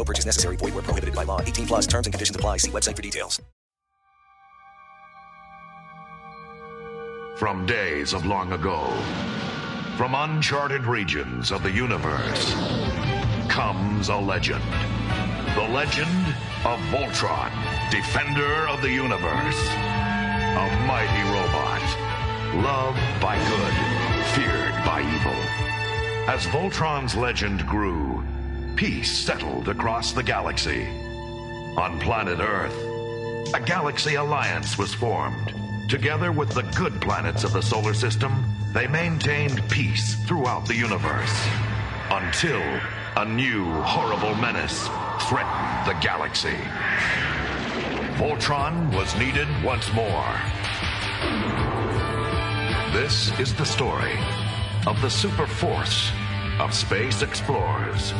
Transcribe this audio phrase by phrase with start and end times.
[0.00, 0.56] No purchase necessary.
[0.56, 1.42] Void where prohibited by law.
[1.42, 2.56] 18 plus terms and conditions apply.
[2.56, 3.38] See website for details.
[7.36, 8.80] From days of long ago,
[9.98, 12.54] from uncharted regions of the universe,
[13.50, 14.64] comes a legend.
[15.54, 17.52] The legend of Voltron,
[17.90, 19.60] defender of the universe.
[20.56, 21.84] A mighty robot,
[22.64, 23.74] loved by good,
[24.32, 25.40] feared by evil.
[26.26, 28.24] As Voltron's legend grew,
[28.80, 30.86] peace settled across the galaxy.
[31.76, 32.74] On planet Earth,
[33.52, 35.52] a galaxy alliance was formed.
[35.86, 38.42] Together with the good planets of the solar system,
[38.72, 41.46] they maintained peace throughout the universe.
[42.08, 42.62] Until
[43.18, 44.88] a new horrible menace
[45.28, 46.56] threatened the galaxy.
[48.16, 50.32] Voltron was needed once more.
[52.94, 54.18] This is the story
[54.86, 56.10] of the super force
[56.60, 58.14] of space explorers.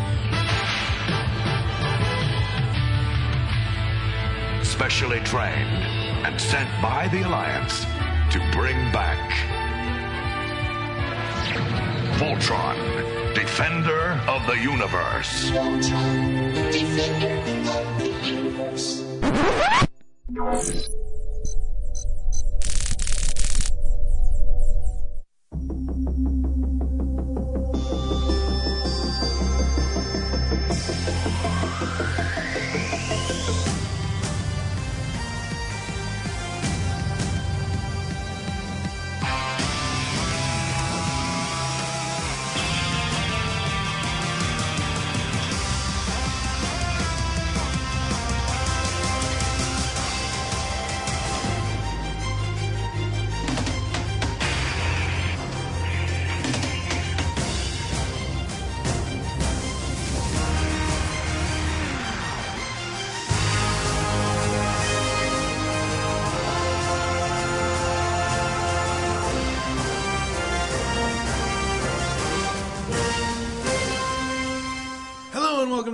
[4.81, 5.85] Specially trained
[6.25, 7.85] and sent by the Alliance
[8.33, 9.31] to bring back
[12.19, 12.79] Voltron,
[13.35, 15.51] Defender of the Universe.
[15.51, 15.69] Hello
[20.29, 21.10] and welcome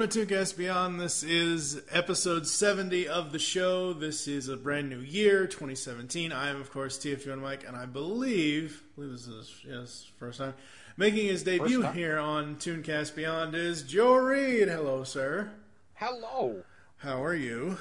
[0.06, 1.00] to Tooncast Beyond.
[1.00, 3.92] This is episode 70 of the show.
[3.92, 6.30] This is a brand new year, 2017.
[6.30, 10.10] I am, of course, TFU and Mike, and I believe, I believe this is yes,
[10.16, 10.54] first time
[10.96, 14.68] making his debut here on Tooncast Beyond is Joe Reed.
[14.68, 15.50] Hello, sir.
[15.94, 16.62] Hello.
[16.98, 17.76] How are you?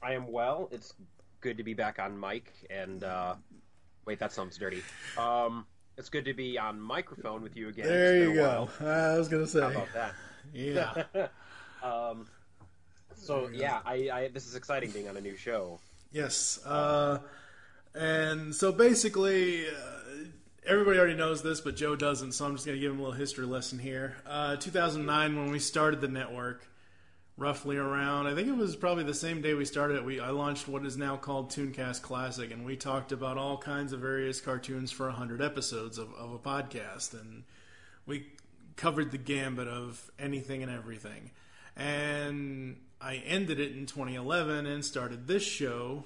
[0.00, 0.68] I am well.
[0.70, 0.94] It's
[1.40, 3.34] good to be back on mic and uh
[4.06, 4.82] wait, that sounds dirty.
[5.18, 5.66] Um
[5.98, 7.86] it's good to be on microphone with you again.
[7.86, 8.68] There you go.
[8.80, 10.14] I was gonna say, How about that?
[10.52, 11.04] Yeah.
[11.82, 12.28] Um
[13.16, 15.80] so yeah, I, I this is exciting being on a new show.
[16.12, 16.60] Yes.
[16.64, 17.18] Uh,
[17.94, 19.72] and so basically, uh,
[20.66, 23.02] everybody already knows this, but Joe doesn't, so I'm just going to give him a
[23.02, 24.16] little history lesson here.
[24.26, 26.66] Uh, 2009, when we started the network,
[27.36, 30.30] roughly around, I think it was probably the same day we started it, we, I
[30.30, 34.40] launched what is now called Tooncast Classic, and we talked about all kinds of various
[34.40, 37.14] cartoons for 100 episodes of, of a podcast.
[37.18, 37.44] And
[38.06, 38.26] we
[38.76, 41.30] covered the gambit of anything and everything.
[41.76, 46.04] And I ended it in 2011 and started this show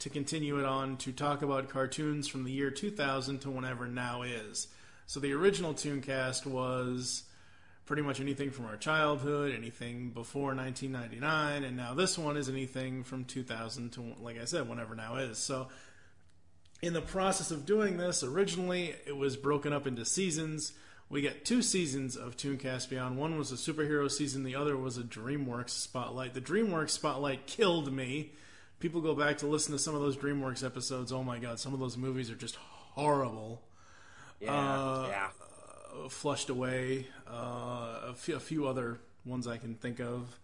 [0.00, 4.22] to continue it on to talk about cartoons from the year 2000 to whenever now
[4.22, 4.68] is.
[5.06, 7.24] So the original Tooncast was
[7.84, 13.04] pretty much anything from our childhood, anything before 1999, and now this one is anything
[13.04, 15.38] from 2000 to, like I said, whenever now is.
[15.38, 15.68] So
[16.80, 20.72] in the process of doing this, originally it was broken up into seasons.
[21.12, 23.18] We get two seasons of Tooncast Beyond.
[23.18, 26.32] One was a superhero season, the other was a DreamWorks spotlight.
[26.32, 28.32] The DreamWorks spotlight killed me.
[28.80, 31.12] People go back to listen to some of those DreamWorks episodes.
[31.12, 33.60] Oh my god, some of those movies are just horrible.
[34.40, 35.28] Yeah, Uh, yeah.
[36.02, 37.08] Uh, flushed away.
[37.30, 40.38] Uh, a, few, a few other ones I can think of.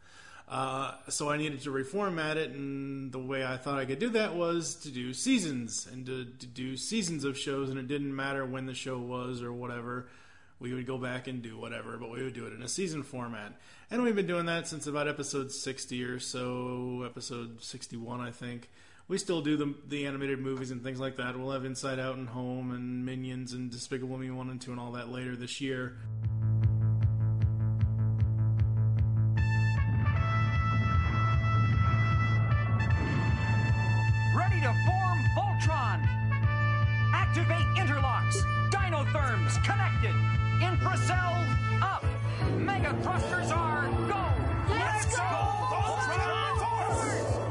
[0.47, 4.11] Uh, so I needed to reformat it, and the way I thought I could do
[4.11, 8.15] that was to do seasons and to, to do seasons of shows, and it didn't
[8.15, 10.09] matter when the show was or whatever.
[10.61, 13.03] We would go back and do whatever, but we would do it in a season
[13.05, 13.53] format.
[13.91, 18.69] And we've been doing that since about episode 60 or so, episode 61, I think.
[19.07, 21.39] We still do the, the animated movies and things like that.
[21.39, 24.81] We'll have Inside Out and Home and Minions and Despicable Me 1 and 2 and
[24.81, 25.97] all that later this year.
[34.35, 34.75] Ready to
[39.13, 40.15] Dynotherms connected.
[40.61, 42.05] Infracells up.
[42.59, 44.25] Mega thrusters are go.
[44.69, 47.35] Let's, go, Voltron Force!
[47.35, 47.48] Four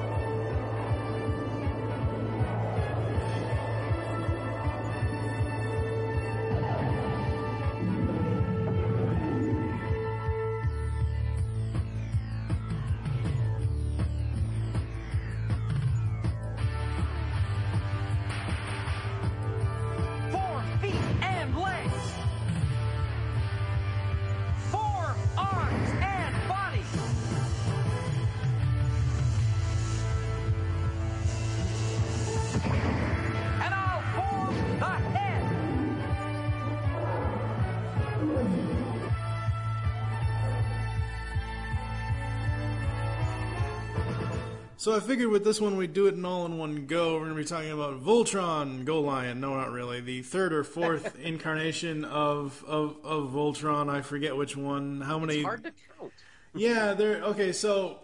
[44.80, 47.14] So I figured with this one we'd do it in all in one go.
[47.14, 49.40] We're going to be talking about Voltron, Go Lion.
[49.40, 50.02] No, not really.
[50.02, 53.90] The third or fourth incarnation of, of of Voltron.
[53.90, 55.02] I forget which one.
[55.02, 55.38] How many?
[55.38, 56.14] It's hard to count.
[56.54, 57.24] Yeah, there.
[57.24, 58.02] Okay, so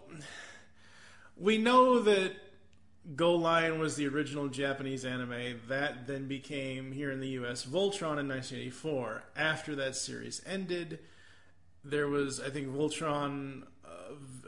[1.38, 2.34] we know that
[3.16, 5.60] Go Lion was the original Japanese anime.
[5.68, 7.64] That then became here in the U.S.
[7.64, 9.26] Voltron in 1984.
[9.36, 11.02] After that series ended,
[11.84, 13.66] there was I think Voltron,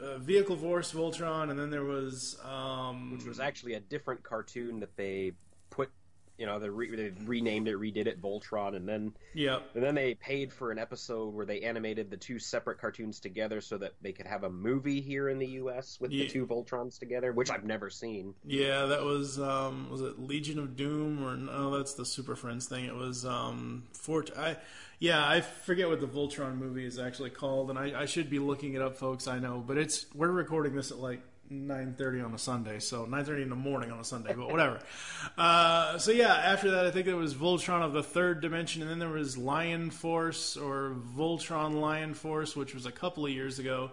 [0.02, 4.80] uh, Vehicle Force Voltron, and then there was um, which was actually a different cartoon
[4.80, 5.32] that they
[5.70, 5.90] put,
[6.38, 9.70] you know, they, re- they renamed it, redid it Voltron, and then Yep.
[9.74, 13.60] and then they paid for an episode where they animated the two separate cartoons together
[13.60, 15.98] so that they could have a movie here in the U.S.
[16.00, 16.24] with Yeah.
[16.24, 18.34] the two Voltrons together, which I've never seen.
[18.44, 21.76] Yeah, that was um, was it Legion of Doom or no?
[21.76, 22.84] That's the Super Friends thing.
[22.84, 24.30] It was um, Fort.
[24.36, 24.56] I
[24.98, 28.38] yeah, I forget what the Voltron movie is actually called, and I, I should be
[28.38, 29.26] looking it up, folks.
[29.28, 31.20] I know, but it's we're recording this at like
[31.50, 34.50] nine thirty on a Sunday, so nine thirty in the morning on a Sunday, but
[34.50, 34.80] whatever.
[35.38, 38.90] uh, so yeah, after that, I think it was Voltron of the Third Dimension, and
[38.90, 43.58] then there was Lion Force or Voltron Lion Force, which was a couple of years
[43.58, 43.90] ago.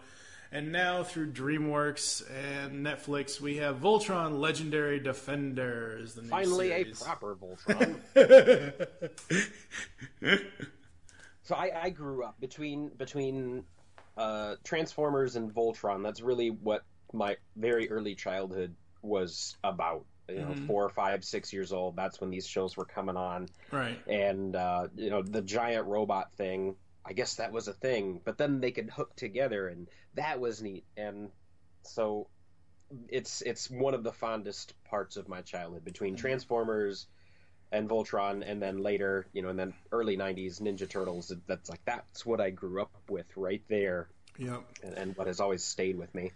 [0.53, 6.67] And now through DreamWorks and Netflix, we have Voltron Legendary Defender is the new Finally,
[6.69, 7.01] series.
[7.01, 8.88] a proper Voltron.
[11.41, 13.63] so I, I grew up between between
[14.15, 16.03] uh, Transformers and Voltron.
[16.03, 16.83] That's really what
[17.13, 20.06] my very early childhood was about.
[20.30, 20.68] You know, Mhm.
[20.68, 21.98] four, five, six years old.
[21.98, 23.48] That's when these shows were coming on.
[23.71, 24.01] Right.
[24.07, 26.75] and uh, you know the giant robot thing
[27.06, 30.62] i guess that was a thing but then they could hook together and that was
[30.62, 31.30] neat and
[31.83, 32.27] so
[33.10, 37.07] it's it's one of the fondest parts of my childhood between transformers
[37.71, 41.81] and voltron and then later you know and then early 90s ninja turtles that's like
[41.86, 44.63] that's what i grew up with right there Yep.
[44.83, 46.31] and, and what has always stayed with me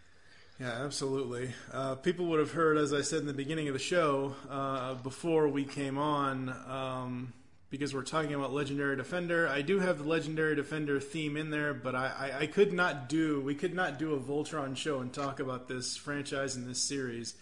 [0.59, 1.51] Yeah, absolutely.
[1.71, 4.95] Uh, people would have heard, as I said in the beginning of the show, uh,
[4.95, 7.33] before we came on, um,
[7.69, 9.47] because we're talking about Legendary Defender.
[9.47, 13.07] I do have the Legendary Defender theme in there, but I, I, I could not
[13.07, 16.81] do, we could not do a Voltron show and talk about this franchise and this
[16.81, 17.35] series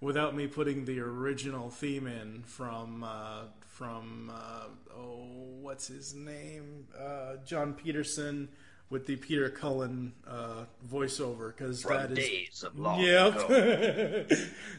[0.00, 5.24] without me putting the original theme in from, uh, from uh, oh,
[5.60, 6.86] what's his name?
[6.96, 8.48] Uh, John Peterson
[8.90, 13.34] with the Peter Cullen uh, voiceover because that is days of long yep.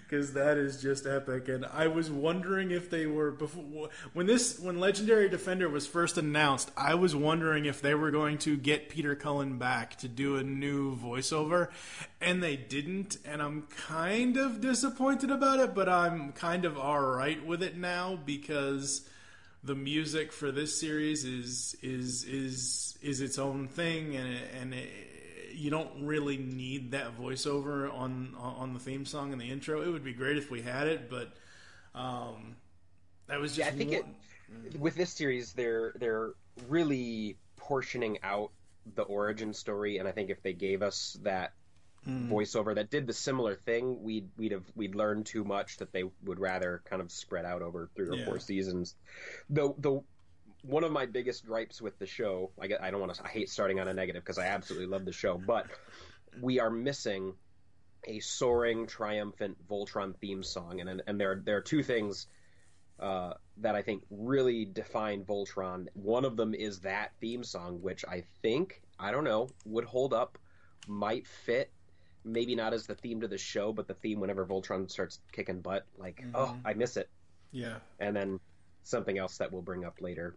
[0.04, 4.60] because that is just epic and I was wondering if they were before when this
[4.60, 8.90] when Legendary Defender was first announced I was wondering if they were going to get
[8.90, 11.70] Peter Cullen back to do a new voiceover
[12.20, 17.46] and they didn't and I'm kind of disappointed about it but I'm kind of alright
[17.46, 19.08] with it now because
[19.64, 24.74] the music for this series is is is is its own thing, and it, and
[24.74, 24.90] it,
[25.54, 29.82] you don't really need that voiceover on on the theme song and the intro.
[29.82, 31.34] It would be great if we had it, but
[31.94, 32.56] um,
[33.28, 34.06] that was just Yeah, I think it,
[34.80, 36.32] with this series, they're they're
[36.68, 38.52] really portioning out
[38.96, 41.54] the origin story, and I think if they gave us that
[42.08, 42.30] Mm.
[42.30, 46.04] voiceover that did the similar thing, we'd we'd have we'd learned too much that they
[46.24, 48.26] would rather kind of spread out over three or Yeah.
[48.26, 48.96] four seasons.
[49.52, 50.02] The the
[50.64, 53.28] one of my biggest gripes with the show, I get I don't want to I
[53.28, 55.68] hate starting on a negative because I absolutely love the show, but
[56.42, 57.36] we are missing
[58.08, 62.26] a soaring, triumphant Voltron theme song, and and there there are two things
[63.00, 65.88] uh, that I think really define Voltron.
[65.94, 70.16] One of them is that theme song, which I think I don't know would hold
[70.16, 70.40] up,
[70.88, 71.72] might fit.
[72.24, 75.62] Maybe not as the theme to the show, but the theme whenever Voltron starts kicking
[75.62, 75.86] butt.
[75.98, 76.32] Like, Mhm.
[76.36, 77.10] oh, I miss it.
[77.52, 77.80] Yeah.
[78.00, 78.40] And then
[78.84, 80.36] something else that we'll bring up later.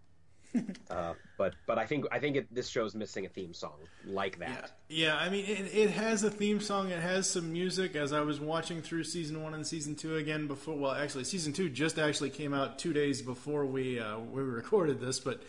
[0.90, 3.75] uh, but but I think I think it, this show's missing a theme song
[4.06, 4.73] like that.
[4.88, 6.90] Yeah, yeah I mean, it, it has a theme song.
[6.90, 7.96] It has some music.
[7.96, 11.52] As I was watching through season one and season two again before, well, actually, season
[11.52, 15.18] two just actually came out two days before we uh, we recorded this.
[15.20, 15.42] But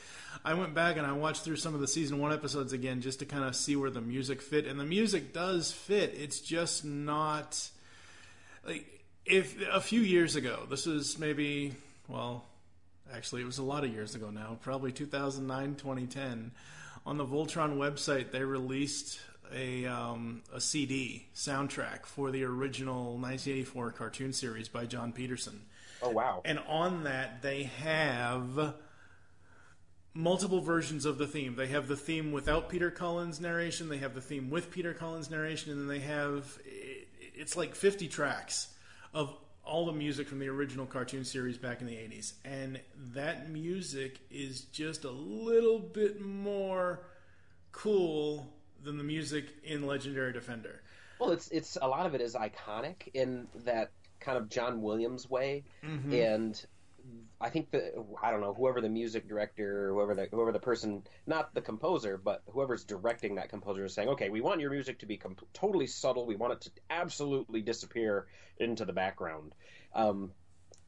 [0.43, 3.19] I went back and I watched through some of the season one episodes again just
[3.19, 6.15] to kind of see where the music fit, and the music does fit.
[6.17, 7.69] It's just not
[8.65, 8.85] like
[9.25, 10.65] if a few years ago.
[10.69, 11.75] This is maybe
[12.07, 12.45] well,
[13.13, 16.51] actually, it was a lot of years ago now, probably 2009, 2010.
[17.05, 19.19] On the Voltron website, they released
[19.53, 25.61] a um, a CD soundtrack for the original 1984 cartoon series by John Peterson.
[26.01, 26.41] Oh wow!
[26.43, 28.75] And on that, they have
[30.13, 31.55] multiple versions of the theme.
[31.55, 33.89] They have the theme without Peter Cullen's narration.
[33.89, 36.57] They have the theme with Peter Cullen's narration, and then they have
[37.37, 38.69] it's like 50 tracks
[39.13, 39.35] of
[39.65, 42.33] all the music from the original cartoon series back in the 80s.
[42.45, 42.79] And
[43.13, 47.01] that music is just a little bit more
[47.71, 48.47] cool
[48.83, 50.81] than the music in Legendary Defender.
[51.19, 55.29] Well, it's it's a lot of it is iconic in that kind of John Williams
[55.29, 56.13] way, Mhm.
[56.35, 56.65] and
[57.39, 61.03] I think the I don't know whoever the music director, whoever the whoever the person,
[61.27, 64.99] not the composer, but whoever's directing that composer is saying, okay, we want your music
[64.99, 66.25] to be com- totally subtle.
[66.25, 68.27] We want it to absolutely disappear
[68.57, 69.53] into the background,
[69.93, 70.31] um,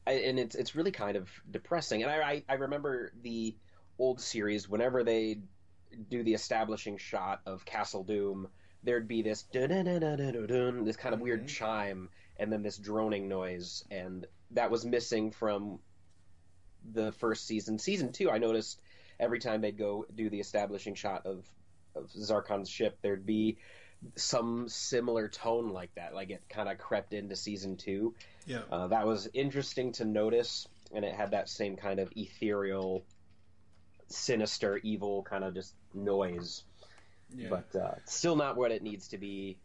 [0.06, 2.02] and it's it's really kind of depressing.
[2.02, 3.54] And I, I I remember the
[3.98, 5.40] old series whenever they
[6.08, 8.48] do the establishing shot of Castle Doom,
[8.82, 14.26] there'd be this dun-dun-dun-dun-dun-dun, this kind of weird chime, and then this droning noise, and
[14.52, 15.78] that was missing from
[16.92, 17.78] the first season.
[17.78, 18.80] Season two, I noticed
[19.20, 21.44] every time they'd go do the establishing shot of
[21.94, 23.58] of Zarkon's ship, there'd be
[24.16, 28.14] some similar tone like that, like it kind of crept into season two.
[28.46, 28.60] Yeah.
[28.70, 33.04] Uh, that was interesting to notice, and it had that same kind of ethereal,
[34.08, 36.64] sinister, evil kind of just noise.
[37.34, 37.48] Yeah.
[37.50, 39.58] But uh, still not what it needs to be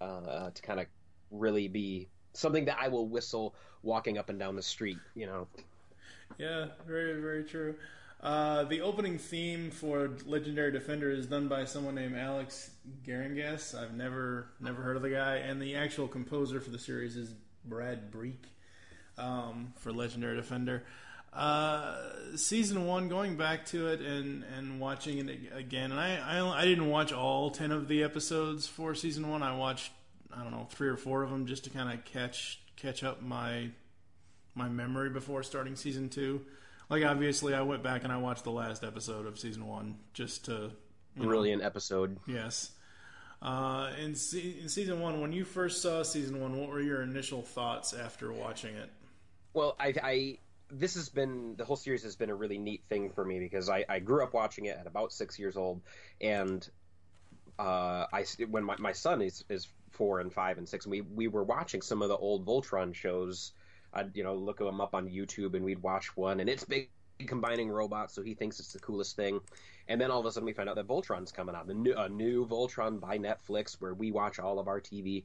[0.00, 0.86] uh, to kind of
[1.30, 4.98] really be something that I will whistle walking up and down the street.
[5.14, 5.48] You know.
[6.38, 7.76] Yeah, very, very true.
[8.22, 12.70] Uh, the opening theme for Legendary Defender is done by someone named Alex
[13.06, 13.78] Geringas.
[13.78, 17.34] I've never never heard of the guy, and the actual composer for the series is
[17.64, 18.46] Brad Breeck
[19.18, 20.84] um, for Legendary Defender.
[21.32, 21.98] Uh,
[22.36, 26.64] season one, going back to it and, and watching it again, and I, I I
[26.64, 29.42] didn't watch all ten of the episodes for season one.
[29.42, 29.92] I watched
[30.34, 33.20] I don't know three or four of them just to kind of catch catch up
[33.22, 33.68] my
[34.56, 36.44] my memory before starting season two.
[36.88, 40.46] Like obviously, I went back and I watched the last episode of season one just
[40.46, 40.70] to
[41.16, 42.18] you know, Brilliant episode.
[42.26, 42.70] Yes.
[43.42, 47.02] Uh, in, se- in season one, when you first saw season one, what were your
[47.02, 48.90] initial thoughts after watching it?
[49.52, 50.38] Well, I, I
[50.70, 53.68] this has been the whole series has been a really neat thing for me because
[53.68, 55.80] I, I grew up watching it at about six years old,
[56.20, 56.68] and
[57.58, 61.00] uh, I when my, my son is is four and five and six, and we
[61.02, 63.52] we were watching some of the old Voltron shows.
[63.96, 66.90] I'd you know look them up on YouTube, and we'd watch one, and it's big
[67.26, 69.40] combining robots, so he thinks it's the coolest thing.
[69.88, 71.94] And then all of a sudden, we find out that Voltron's coming out, the new,
[71.94, 75.24] a new Voltron by Netflix, where we watch all of our TV.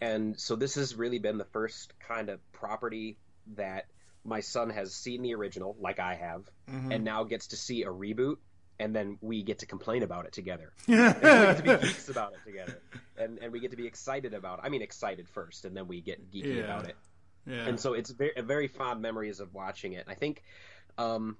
[0.00, 3.16] And so this has really been the first kind of property
[3.56, 3.86] that
[4.24, 6.94] my son has seen the original, like I have, Mhm.
[6.94, 8.36] and now gets to see a reboot,
[8.78, 10.72] and then we get to complain about it together.
[10.86, 12.80] and we get to be geeks about it together,
[13.16, 14.60] and and we get to be excited about.
[14.60, 14.66] it.
[14.66, 16.62] I mean, excited first, and then we get geeky Yeah.
[16.64, 16.96] about it.
[17.46, 17.66] Yeah.
[17.66, 20.06] And so it's very, very fond memories of watching it.
[20.08, 20.42] I think,
[20.98, 21.36] um,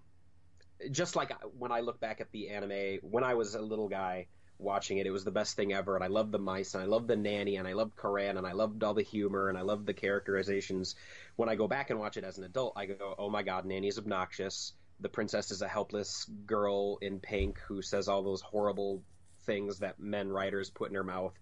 [0.90, 4.26] just like when I look back at the anime when I was a little guy
[4.58, 5.94] watching it, it was the best thing ever.
[5.94, 8.46] And I loved the mice, and I loved the nanny, and I loved Coran, and
[8.46, 10.94] I loved all the humor, and I loved the characterizations.
[11.37, 13.64] When I go back and watch it as an adult, I go, "Oh my God,
[13.64, 19.02] Nanny's obnoxious." The princess is a helpless girl in pink who says all those horrible
[19.42, 21.34] things that men writers put in her mouth,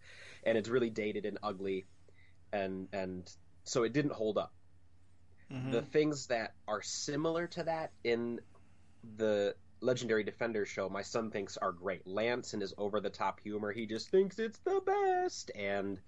[0.45, 1.87] and it's really dated and ugly,
[2.53, 3.31] and and
[3.65, 4.53] so it didn't hold up.
[5.71, 8.41] The things that are similar to that in
[9.17, 12.07] the Legendary Defender show, my son thinks are great.
[12.07, 15.51] Lance and his over the top humor, he just thinks it's the best.
[15.55, 16.01] And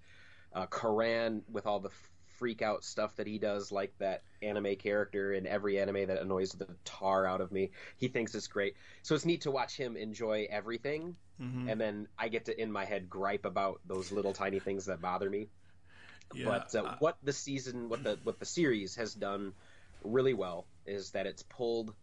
[0.53, 1.91] uh, Coran with all the
[2.39, 6.51] freak out stuff that he does, like that anime character in every anime that annoys
[6.51, 7.71] the tar out of me.
[7.97, 8.75] He thinks it's great.
[9.03, 11.71] So it's neat to watch him enjoy everything, Mhm.
[11.71, 15.01] and then I get to in my head gripe about those little tiny things that
[15.01, 15.49] bother me.
[16.33, 19.53] Yeah, but uh, what the season, what the what the series has done
[20.03, 21.95] really well is that it's pulled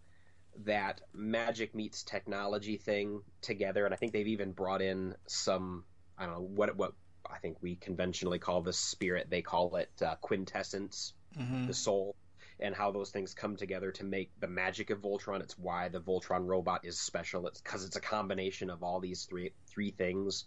[0.65, 5.85] that magic meets technology thing together, and I think they've even brought in some
[6.19, 6.93] I don't know what what
[7.29, 9.31] I think we conventionally call the spirit.
[9.31, 11.67] They call it uh, quintessence, Mhm.
[11.67, 12.17] the soul,
[12.61, 15.41] and how those things come together to make the magic of Voltron.
[15.41, 17.47] It's why the Voltron robot is special.
[17.47, 20.45] It's because it's a combination of all these three three things.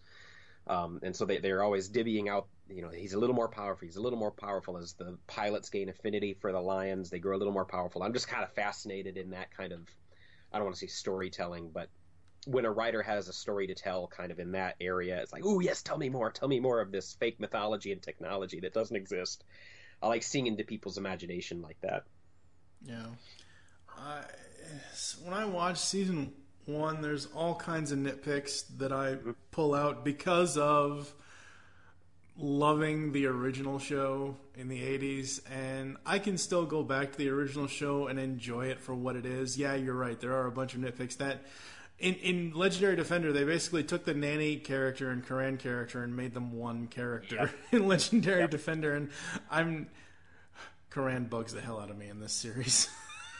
[0.67, 3.86] Um, and so they, they're always divvying out, you know, he's a little more powerful.
[3.86, 7.10] He's a little more powerful as the pilots gain affinity for the lions.
[7.10, 8.04] They grow a little more powerful.
[8.04, 9.82] I'm just kind of fascinated in that kind of,
[10.52, 11.90] I don't want to say storytelling, but
[12.48, 15.44] when a writer has a story to tell kind of in that area, it's like,
[15.46, 16.32] oh, yes, tell me more.
[16.32, 19.44] Tell me more of this fake mythology and technology that doesn't exist.
[20.02, 22.04] I like seeing into people's imagination like that.
[22.84, 23.08] Yeah.
[23.98, 24.22] I,
[25.24, 26.34] when I watch season
[26.66, 29.32] one, there's all kinds of nitpicks that I mm-hmm.
[29.52, 31.14] pull out because of
[32.38, 37.30] loving the original show in the 80s and I can still go back to the
[37.30, 39.58] original show and enjoy it for what it is.
[39.58, 40.20] Yeah, you're right.
[40.20, 41.46] There are a bunch of nitpicks that
[41.98, 46.34] in in Legendary Defender they basically took the nanny character and Coran character and made
[46.34, 49.10] them one character in Legendary Defender and
[49.50, 49.88] I'm
[50.89, 52.89] Coran bugs the hell out of me in this series.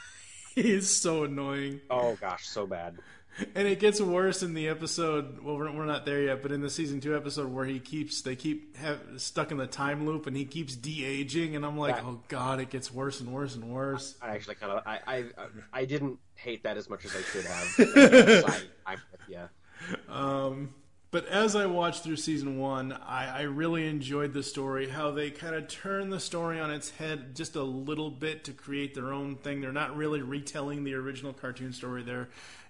[0.56, 1.82] he is so annoying.
[1.90, 2.98] Oh gosh, so bad.
[3.56, 5.44] And it gets worse in the episode.
[5.44, 8.22] Well, we're, we're not there yet, but in the season two episode where he keeps
[8.22, 11.78] they keep have, stuck in the time loop and he keeps de aging, and I'm
[11.78, 14.16] like, That- oh god, it gets worse and worse and worse.
[14.22, 15.26] I actually kind of I, I
[15.74, 18.62] I didn't hate that as much as I should have.
[18.86, 20.14] I, with you.
[20.14, 20.74] Um,
[21.12, 24.90] but as I watched through season one, I, I really enjoyed the story.
[24.90, 28.52] How they kind of turn the story on its head just a little bit to
[28.52, 29.62] create their own thing.
[29.62, 32.04] They're not really retelling the original cartoon story.
[32.04, 32.28] They're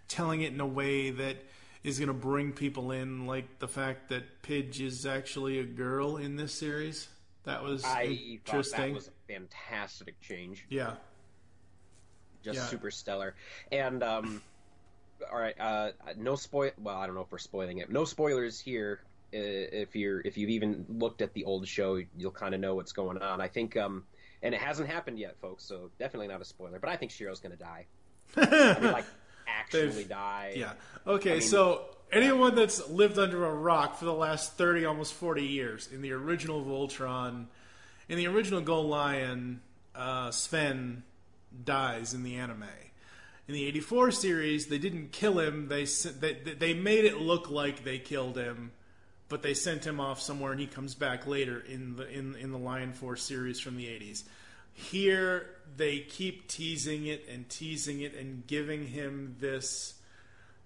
[0.08, 1.38] telling it in a way that
[1.84, 6.18] is going to bring people in, like the fact that Pidge is actually a girl
[6.18, 7.08] in this series.
[7.44, 8.82] That was I thought interesting.
[8.82, 10.66] that was a fantastic change.
[10.70, 10.94] Yeah.
[12.44, 12.66] just Yeah.
[12.66, 13.36] super stellar.
[13.72, 14.42] And um,
[15.32, 16.72] all right, uh, no spoil.
[16.80, 17.92] Well, I don't know if we're spoiling it.
[17.92, 19.02] No spoilers here.
[19.32, 22.94] If you're if you've even looked at the old show, you'll kind of know what's
[22.94, 23.42] going on.
[23.42, 24.06] I think, um,
[24.42, 25.66] and it hasn't happened yet, folks.
[25.66, 26.80] So definitely not a spoiler.
[26.80, 27.86] But I think Shiro's going to die.
[28.38, 29.06] I mean, like
[29.48, 30.54] actually They've- die.
[30.56, 30.74] Yeah.
[31.06, 35.14] Okay, I mean- so anyone that's lived under a rock for the last 30, almost
[35.14, 37.48] 40 years, in the original Voltron,
[38.08, 39.62] in the original Go Lion,
[39.96, 41.04] uh, Sven
[41.64, 42.64] dies in the anime.
[43.48, 45.68] In the 84 series, they didn't kill him.
[45.68, 48.72] They, they they made it look like they killed him,
[49.30, 52.52] but they sent him off somewhere, and he comes back later in the in in
[52.52, 54.24] the Lion Force series from the 80s.
[54.76, 59.96] Here, they keep teasing it and teasing it and giving him this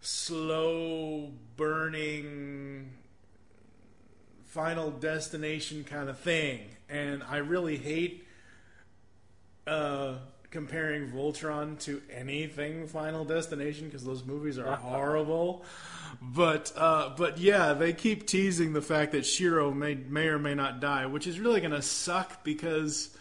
[0.01, 2.91] slow burning
[4.45, 6.61] final destination kind of thing.
[6.89, 8.25] And I really hate
[9.67, 10.15] uh,
[10.49, 15.63] comparing Voltron to anything Final Destination because those movies are horrible.
[16.19, 20.55] But uh, but yeah, they keep teasing the fact that Shiro may may or may
[20.55, 23.15] not die, which is really going to suck because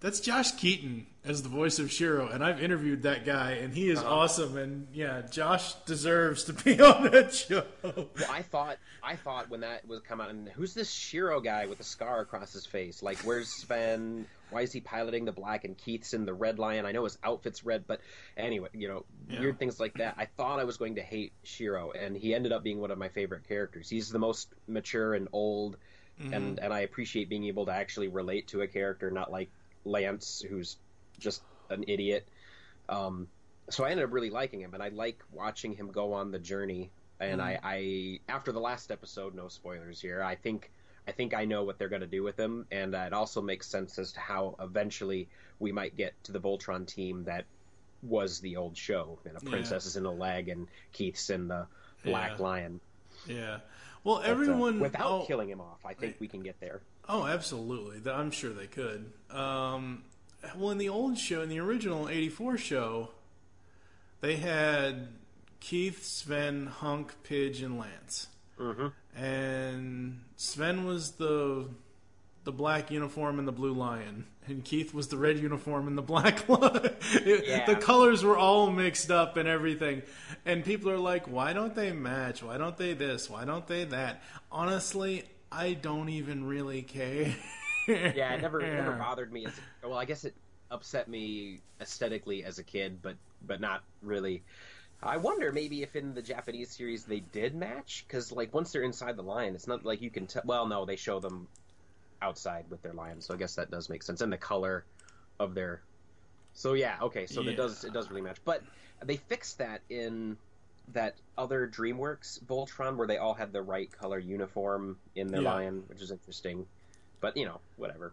[0.00, 3.90] that's Josh Keaton as the voice of Shiro, and I've interviewed that guy, and he
[3.90, 4.08] is uh-huh.
[4.08, 4.56] awesome.
[4.56, 7.64] And yeah, Josh deserves to be on that show.
[7.82, 11.66] Well, I thought I thought when that was come out, and who's this Shiro guy
[11.66, 13.02] with the scar across his face?
[13.02, 14.26] Like, where's Sven?
[14.48, 16.86] Why is he piloting the black and Keith's in the red lion?
[16.86, 18.00] I know his outfit's red, but
[18.36, 19.40] anyway, you know, Yeah.
[19.40, 20.16] weird things like that.
[20.18, 22.98] I thought I was going to hate Shiro, and he ended up being one of
[22.98, 23.88] my favorite characters.
[23.88, 25.76] He's the most mature and old,
[26.20, 26.32] mm-hmm.
[26.32, 29.50] and and I appreciate being able to actually relate to a character, not like
[29.84, 30.76] Lance, who's
[31.18, 32.28] just an idiot.
[32.88, 33.28] Um,
[33.68, 36.38] so I ended up really liking him, and I like watching him go on the
[36.38, 36.90] journey.
[37.20, 40.22] And I, I, after the last episode, no spoilers here.
[40.22, 40.70] I think,
[41.06, 43.42] I think I know what they're going to do with him, and uh, it also
[43.42, 47.44] makes sense as to how eventually we might get to the Voltron team that
[48.02, 49.18] was the old show.
[49.26, 49.50] And a Yeah.
[49.50, 51.66] princess is in the leg, and Keith's in the
[52.04, 52.42] Black Yeah.
[52.42, 52.80] Lion.
[53.26, 53.60] Yeah.
[54.02, 56.80] Well, But, uh, everyone without oh, killing him off, I think we can get there.
[57.12, 58.08] Oh, absolutely.
[58.10, 59.10] I'm sure they could.
[59.30, 60.04] Um,
[60.56, 63.08] well, in the old show, in the original '84 show,
[64.20, 65.08] they had
[65.58, 68.28] Keith, Sven, Hunk, Pidge, and Lance.
[68.58, 68.88] Mm-hmm.
[69.22, 71.66] And Sven was the
[72.44, 76.02] the black uniform and the blue lion, and Keith was the red uniform and the
[76.02, 76.90] black lion.
[77.14, 77.66] It- Yeah.
[77.66, 80.02] The colors were all mixed up and everything.
[80.46, 82.42] And people are like, why don't they match?
[82.42, 83.28] Why don't they this?
[83.28, 84.22] Why don't they that?
[84.50, 87.36] Honestly, I don't even really care.
[88.12, 89.94] yeah, it never it never bothered me as well.
[89.98, 90.38] I guess it
[90.70, 94.44] upset me aesthetically as a kid, but but not really.
[95.02, 98.82] I wonder maybe if in the Japanese series they did match because like once they're
[98.82, 100.42] inside the lion, it's not like you can tell.
[100.44, 101.50] Well, no, they show them
[102.22, 104.20] outside with their lion, so I guess that does make sense.
[104.20, 104.88] And the color
[105.38, 105.86] of their.
[106.52, 107.50] So yeah, okay, so Yeah.
[107.50, 108.68] it does it does really match, but
[109.04, 110.40] they fixed that in
[110.88, 115.52] that other DreamWorks Voltron where they all had the right color uniform in their Yeah.
[115.54, 116.66] lion, which is interesting.
[117.20, 118.12] But you know, whatever.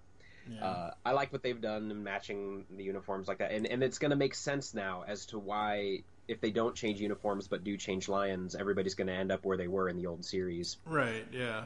[0.50, 0.64] Yeah.
[0.66, 3.98] Uh, I like what they've done in matching the uniforms like that, and and it's
[4.00, 7.78] going to make sense now as to why if they don't change uniforms but do
[7.78, 10.78] change lions, everybody's going to end up where they were in the old series.
[10.86, 11.66] Right, yeah.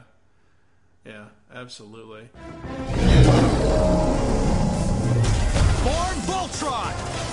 [1.04, 2.28] Yeah, absolutely.
[5.84, 7.31] Born Voltron!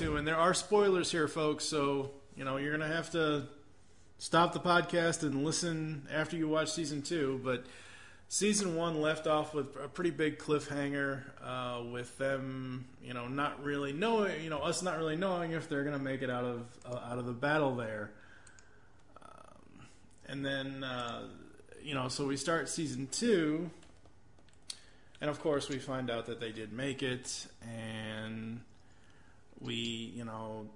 [0.00, 1.64] And there are spoilers here, folks.
[1.64, 3.44] So you know you're gonna have to
[4.18, 7.40] stop the podcast and listen after you watch season two.
[7.42, 7.64] But
[8.28, 13.62] season one left off with a pretty big cliffhanger, uh, with them, you know, not
[13.64, 16.66] really knowing, you know, us not really knowing if they're gonna make it out of
[16.84, 18.10] uh, out of the battle there.
[19.22, 19.86] Um,
[20.28, 21.22] and then, uh,
[21.82, 23.70] you know, so we start season two.
[25.22, 28.60] And of course, we find out that they did make it, and
[29.60, 30.66] we, you know,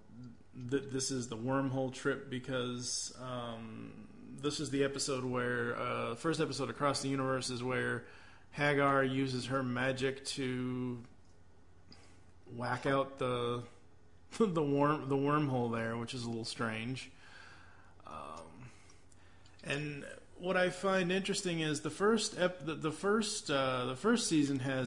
[0.71, 3.93] th- this is the wormhole trip because um,
[4.40, 8.05] this is the episode where uh, first episode across the universe is where
[8.57, 10.99] Haggar uses her magic to
[12.57, 13.62] whack out the
[14.38, 17.11] the worm the wormhole there, which is a little strange.
[18.07, 18.71] Um,
[19.64, 20.05] and
[20.38, 24.61] what I find interesting is the first ep- the, the first uh, the first season
[24.61, 24.87] has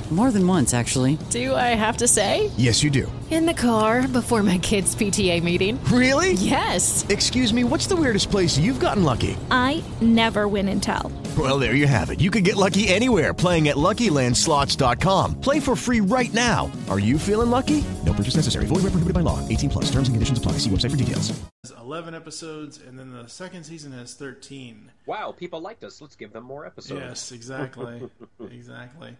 [0.11, 1.17] More than once, actually.
[1.29, 2.51] Do I have to say?
[2.57, 3.09] Yes, you do.
[3.29, 5.81] In the car before my kids' PTA meeting.
[5.85, 6.33] Really?
[6.33, 7.05] Yes.
[7.07, 9.37] Excuse me, what's the weirdest place you've gotten lucky?
[9.49, 11.13] I never win and tell.
[11.37, 12.19] Well, there you have it.
[12.19, 15.39] You can get lucky anywhere playing at LuckyLandSlots.com.
[15.39, 16.69] Play for free right now.
[16.89, 17.81] Are you feeling lucky?
[18.05, 18.65] No purchase necessary.
[18.65, 19.39] Void where prohibited by law.
[19.47, 19.85] 18 plus.
[19.85, 20.53] Terms and conditions apply.
[20.53, 21.31] See website for details.
[21.79, 24.91] 11 episodes, and then the second season has 13.
[25.05, 26.01] Wow, people liked us.
[26.01, 27.01] Let's give them more episodes.
[27.01, 28.09] Yes, exactly.
[28.51, 29.15] exactly.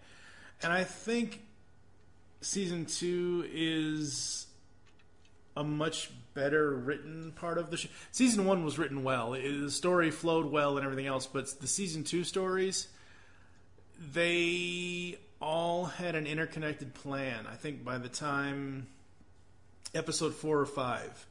[0.63, 1.41] And I think
[2.41, 4.47] season two is
[5.57, 7.89] a much better written part of the show.
[8.11, 11.67] Season one was written well, it, the story flowed well and everything else, but the
[11.67, 12.87] season two stories,
[14.13, 17.45] they all had an interconnected plan.
[17.51, 18.87] I think by the time
[19.93, 21.25] episode four or five,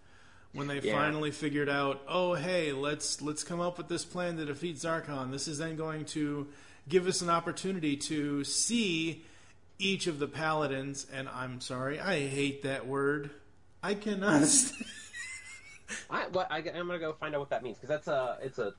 [0.53, 0.93] when they Yeah.
[0.95, 5.31] finally figured out, oh hey, let's let's come up with this plan to defeat Zarkon.
[5.31, 6.49] This is then going to
[6.88, 9.25] give us an opportunity to see
[9.79, 11.07] each of the paladins.
[11.12, 13.31] And I'm sorry, I hate that word.
[13.83, 14.43] I cannot.
[14.47, 14.87] st-
[16.09, 18.59] I, well, I, I'm gonna go find out what that means because that's a it's
[18.59, 18.75] a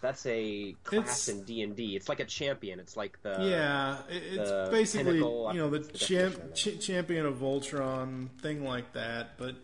[0.00, 1.96] that's a class It's- in D and D.
[1.96, 2.78] It's like a champion.
[2.78, 6.78] It's like the yeah, it's the basically pinnacle- you know the the champ, of ch-
[6.80, 9.38] champion of Voltron thing like that.
[9.38, 9.56] But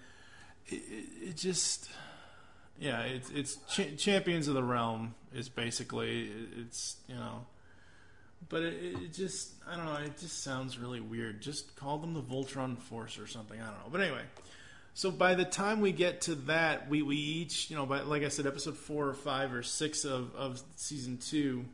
[0.66, 1.88] it, it, it just
[2.80, 7.46] yeah, it's it's ch- champions of the realm is basically it's you know.
[8.48, 9.96] But it, it just I don't know.
[10.04, 11.40] It just sounds really weird.
[11.40, 13.60] Just call them the Voltron Force or something.
[13.60, 13.90] I don't know.
[13.90, 14.22] But anyway,
[14.94, 18.24] so by the time we get to that, we, we each, you know, by, like
[18.24, 21.64] I said, episode four or five or six of, of season two,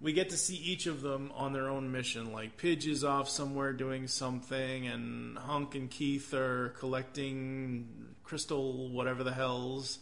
[0.00, 2.32] we get to see each of them on their own mission.
[2.32, 9.24] Like Pidge is off somewhere doing something, and Hunk and Keith are collecting crystal whatever
[9.24, 9.98] the hells.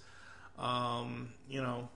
[0.57, 1.88] Um, you know,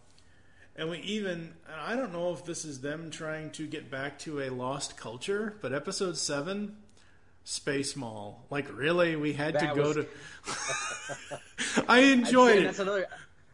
[0.76, 4.18] and we even, and I don't know if this is them trying to get back
[4.20, 6.76] to a lost culture, but episode seven,
[7.44, 8.44] Space Mall.
[8.50, 9.16] Like, really?
[9.16, 11.84] We had to go was- to.
[11.88, 12.64] I enjoyed it.
[12.64, 13.06] That's another.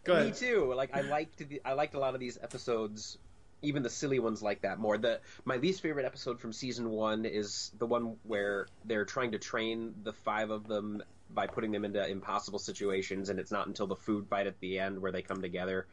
[0.04, 0.34] Go Me ahead.
[0.36, 0.72] too.
[0.74, 3.18] Like I liked the, I liked a lot of these episodes,
[3.62, 4.96] even the silly ones like that more.
[4.96, 9.38] The my least favorite episode from season one is the one where they're trying to
[9.38, 11.02] train the five of them
[11.34, 14.78] by putting them into impossible situations, and it's not until the food fight at the
[14.78, 15.86] end where they come together.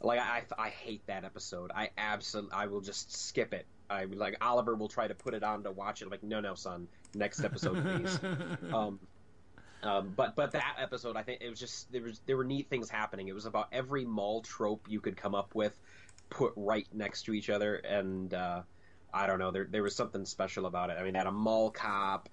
[0.00, 1.70] Like I, I hate that episode.
[1.74, 3.66] I absolutely, I will just skip it.
[3.88, 6.06] I like Oliver will try to put it on to watch it.
[6.06, 8.18] I'm like, no, no, son, next episode, please.
[8.72, 8.98] um,
[9.82, 12.68] um, but but that episode, I think it was just there was there were neat
[12.68, 13.28] things happening.
[13.28, 15.78] It was about every mall trope you could come up with,
[16.30, 18.62] put right next to each other, and uh,
[19.12, 20.96] I don't know, there there was something special about it.
[20.98, 22.28] I mean, had a mall cop.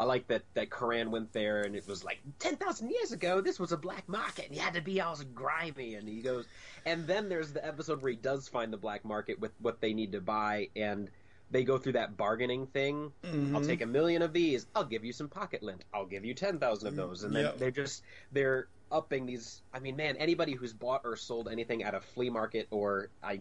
[0.00, 3.42] I like that that Coran went there and it was like ten thousand years ago.
[3.42, 5.94] This was a black market and you had to be all grimy.
[5.96, 6.46] And he goes,
[6.86, 9.92] and then there's the episode where he does find the black market with what they
[9.92, 11.10] need to buy and
[11.50, 13.12] they go through that bargaining thing.
[13.24, 13.54] Mhm.
[13.54, 14.66] I'll take a million of these.
[14.74, 15.84] I'll give you some pocket lint.
[15.92, 17.22] I'll give you ten thousand of those.
[17.24, 17.58] And then Yep.
[17.58, 19.60] they're just they're upping these.
[19.74, 23.38] I mean, man, anybody who's bought or sold anything at a flea market or a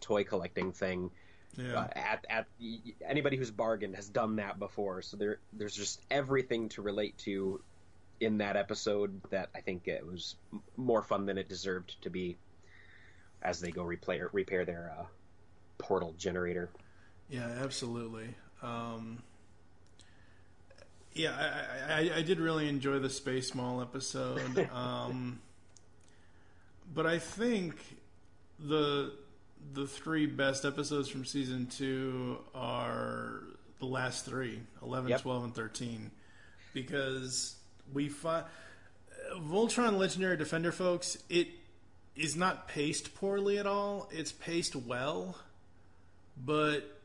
[0.00, 1.10] toy collecting thing.
[1.56, 1.80] Yeah.
[1.80, 2.46] Uh, at at
[3.06, 7.60] anybody who's bargained has done that before, so there there's just everything to relate to
[8.20, 10.36] in that episode that I think it was
[10.76, 12.36] more fun than it deserved to be.
[13.42, 15.04] As they go replay, repair their uh,
[15.78, 16.68] portal generator.
[17.30, 18.34] Yeah, absolutely.
[18.62, 19.22] Um,
[21.14, 21.32] yeah,
[21.88, 24.68] I, I, I, I did really enjoy the Space Mall episode.
[24.72, 25.40] um,
[26.92, 27.76] but I think
[28.58, 29.12] the
[29.72, 33.42] the three best episodes from season two are
[33.78, 35.20] the last three 11, Yep.
[35.22, 36.10] 12, and 13.
[36.74, 37.56] Because
[37.92, 38.44] we find.
[39.36, 41.48] Voltron Legendary Defender, folks, it
[42.16, 44.08] is not paced poorly at all.
[44.12, 45.36] It's paced well,
[46.36, 47.00] but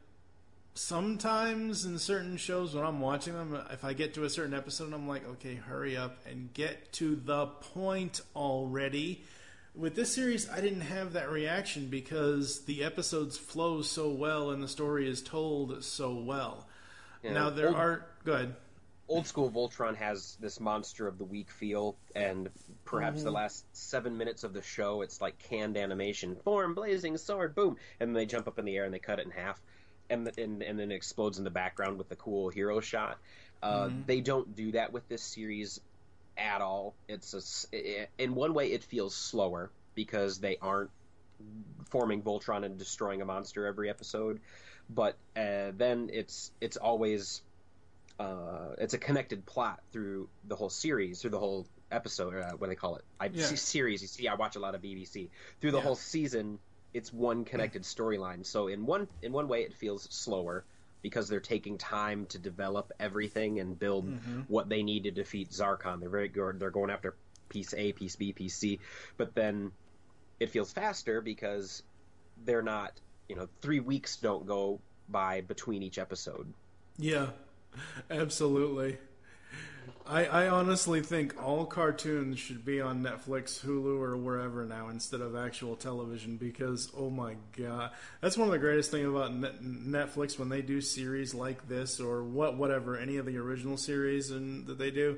[0.73, 4.93] sometimes in certain shows when I'm watching them, if I get to a certain episode,
[4.93, 9.23] I'm like, okay, hurry up and get to the point already.
[9.75, 14.63] With this series, I didn't have that reaction because the episodes flow so well and
[14.63, 16.65] the story is told so well.
[17.21, 17.33] Yeah.
[17.33, 18.55] Now there Old- are go ahead.
[19.09, 22.49] old school Voltron has this monster of the week feel, and
[22.85, 23.33] perhaps the Mhm.
[23.35, 28.09] last seven minutes of the show, it's like canned animation, form, blazing sword, boom, and
[28.09, 29.61] then they jump up in the air and they cut it in half,
[30.09, 33.17] and and, and then it explodes in the background with the cool hero shot.
[33.61, 34.05] Uh, Mhm.
[34.05, 35.81] They don't do that with this series
[36.37, 36.95] at all.
[37.07, 40.91] It's a in one way it feels slower because they aren't
[41.89, 44.39] forming Voltron and destroying a monster every episode,
[44.89, 47.41] but uh, then it's it's always
[48.19, 52.33] uh, it's a connected plot through the whole series, through the whole episode.
[52.35, 53.03] Uh, what do they call it?
[53.19, 53.43] I Yeah.
[53.45, 54.01] see series.
[54.01, 55.29] You see, I watch a lot of BBC.
[55.59, 55.83] Through the Yeah.
[55.83, 56.59] whole season,
[56.93, 58.45] it's one connected storyline.
[58.45, 60.65] So in one in one way, it feels slower
[61.05, 64.45] because they're taking time to develop everything and build Mhm.
[64.47, 65.99] what they need to defeat Zarkon.
[65.99, 66.59] They're very good.
[66.59, 67.15] They're going after
[67.47, 68.79] piece A, piece B, piece C.
[69.15, 69.71] But then
[70.39, 71.83] it feels faster because
[72.43, 72.99] they're not.
[73.29, 76.51] You know, three weeks don't go by between each episode.
[76.97, 77.29] Yeah,
[78.09, 78.97] absolutely.
[80.07, 85.21] I, I honestly think all cartoons should be on Netflix, Hulu, or wherever now instead
[85.21, 89.63] of actual television because oh my god, that's one of the greatest things about Net-
[89.63, 94.31] Netflix when they do series like this or what whatever any of the original series
[94.31, 95.17] and that they do,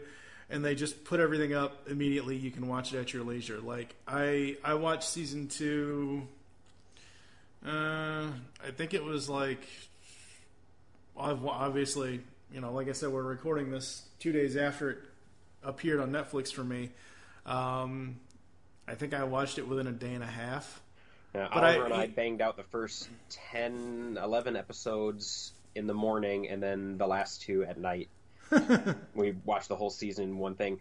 [0.50, 2.36] and they just put everything up immediately.
[2.36, 3.60] You can watch it at your leisure.
[3.60, 6.28] Like I I watched season two.
[7.66, 8.28] Uh,
[8.66, 9.68] I think it was like
[11.18, 12.22] obviously,
[12.52, 14.98] you know, like I said, we're recording this two days after it
[15.64, 16.90] appeared on Netflix for me.
[17.46, 18.20] Um,
[18.88, 20.82] I think I watched it within a day and a half.
[21.36, 23.10] Yeah, But Oliver I- and I banged out the first
[23.52, 28.10] 10, 11 episodes in the morning, and then the last two at night.
[29.14, 30.80] we watched the whole season one thing.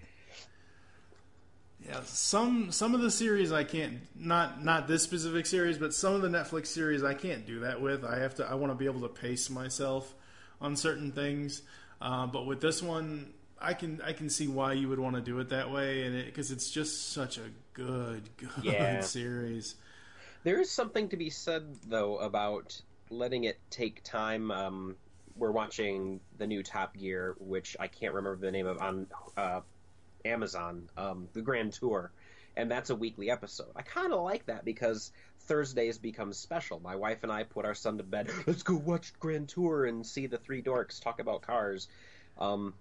[1.85, 6.15] Yeah, some some of the series I can't not not this specific series, but some
[6.15, 8.05] of the Netflix series I can't do that with.
[8.05, 8.47] I have to.
[8.47, 10.15] I want to be able to pace myself
[10.61, 11.63] on certain things.
[12.01, 15.23] Uh, but with this one, I can I can see why you would want to
[15.23, 19.01] do it that way, and because it's just such a good good Yeah.
[19.03, 19.77] series.
[20.45, 24.51] There is something to be said, though, about letting it take time.
[24.51, 24.97] Um,
[25.37, 29.61] we're watching the new Top Gear, which I can't remember the name of on uh,
[30.25, 32.13] Amazon, um, the Grand Tour,
[32.57, 33.71] and that's a weekly episode.
[33.77, 36.81] I kind of like that because Thursdays become special.
[36.81, 38.31] My wife and I put our son to bed.
[38.47, 41.89] Let's go watch Grand Tour and see the three dorks talk about cars.
[42.39, 42.75] Um,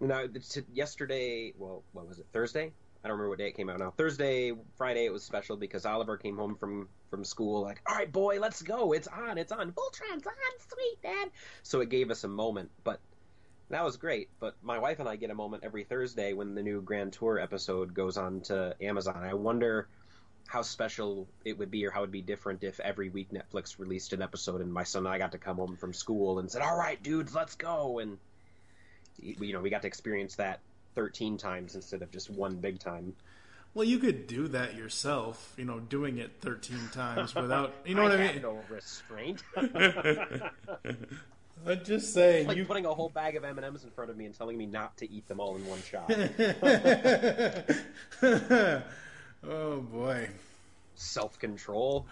[0.00, 0.24] now,
[0.72, 2.26] yesterday, well, what was it?
[2.32, 2.72] Thursday?
[3.04, 3.90] I don't remember what day it came out now.
[3.90, 8.10] Thursday, Friday, it was special because Oliver came home from from school like, "All right,
[8.10, 8.92] boy, let's go.
[8.92, 9.38] It's on.
[9.38, 9.72] It's on.
[9.72, 10.32] Voltron's on.
[10.68, 11.30] Sweet, Dad."
[11.64, 13.00] So it gave us a moment, but
[13.72, 14.28] that was great.
[14.38, 17.38] But my wife and I get a moment every Thursday when the new Grand Tour
[17.38, 19.24] episode goes on to Amazon.
[19.24, 19.88] I wonder
[20.46, 23.78] how special it would be or how it would be different if every week Netflix
[23.78, 26.50] released an episode and my son and I got to come home from school and
[26.50, 28.18] said, "All right, dudes, let's go." And
[29.18, 30.60] you know, we got to experience that
[30.94, 33.14] 13 times instead of just one big time.
[33.72, 38.02] Well, you could do that yourself, you know, doing it 13 times without, you know
[38.02, 38.42] what I mean?
[38.42, 39.42] No restraint.
[41.66, 43.90] I'm just saying, It's like you putting a whole bag of M and M's in
[43.90, 46.10] front of me and telling me not to eat them all in one shot.
[49.44, 50.28] oh boy.
[50.94, 52.06] Self control.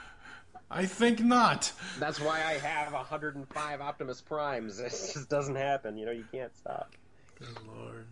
[0.70, 1.72] I think not.
[1.98, 4.78] That's why I have 105 Optimus Primes.
[4.78, 5.96] It just doesn't happen.
[5.96, 6.92] You know, you can't stop.
[7.38, 8.06] Good lord.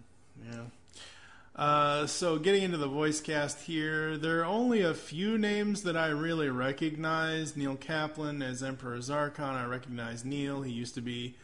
[0.45, 0.63] Yeah.
[1.59, 5.97] Uh, so getting into the voice cast here, there are only a few names that
[5.97, 7.57] I really recognize.
[7.57, 9.41] Neil Kaplan as Emperor Zarkon.
[9.41, 10.63] I recognize Neil.
[10.63, 11.35] He used to be,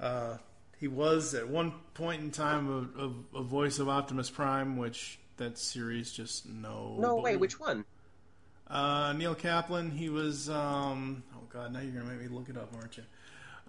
[0.00, 0.38] uh,
[0.80, 5.20] he was at one point in time a, a, a voice of Optimus Prime, which
[5.36, 6.96] that series just no.
[6.98, 7.84] No, wait, which one?
[8.68, 9.92] Uh, Neil Kaplan.
[9.92, 10.50] He was.
[10.50, 13.04] Um, oh God, now you're gonna make me look it up, aren't you?